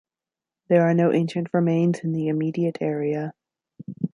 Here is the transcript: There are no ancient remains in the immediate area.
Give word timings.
There 0.67 0.81
are 0.81 0.95
no 0.95 1.13
ancient 1.13 1.53
remains 1.53 1.99
in 1.99 2.11
the 2.11 2.27
immediate 2.29 2.79
area. 2.81 3.33